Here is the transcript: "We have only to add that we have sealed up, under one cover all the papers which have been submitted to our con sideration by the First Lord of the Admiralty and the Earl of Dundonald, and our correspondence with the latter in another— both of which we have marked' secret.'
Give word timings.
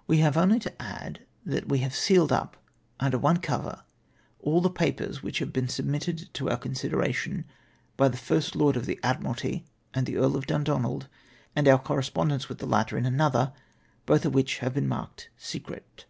"We 0.06 0.18
have 0.18 0.36
only 0.36 0.58
to 0.58 0.82
add 0.82 1.20
that 1.46 1.70
we 1.70 1.78
have 1.78 1.94
sealed 1.94 2.30
up, 2.30 2.58
under 3.00 3.16
one 3.16 3.38
cover 3.38 3.84
all 4.38 4.60
the 4.60 4.68
papers 4.68 5.22
which 5.22 5.38
have 5.38 5.50
been 5.50 5.66
submitted 5.66 6.28
to 6.34 6.50
our 6.50 6.58
con 6.58 6.72
sideration 6.72 7.44
by 7.96 8.08
the 8.08 8.18
First 8.18 8.54
Lord 8.54 8.76
of 8.76 8.84
the 8.84 9.00
Admiralty 9.02 9.64
and 9.94 10.04
the 10.04 10.18
Earl 10.18 10.36
of 10.36 10.46
Dundonald, 10.46 11.08
and 11.56 11.66
our 11.66 11.78
correspondence 11.78 12.50
with 12.50 12.58
the 12.58 12.66
latter 12.66 12.98
in 12.98 13.06
another— 13.06 13.54
both 14.04 14.26
of 14.26 14.34
which 14.34 14.60
we 14.60 14.66
have 14.66 14.82
marked' 14.82 15.30
secret.' 15.38 16.04